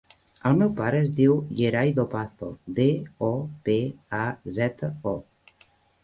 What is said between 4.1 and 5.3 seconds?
a, zeta, o.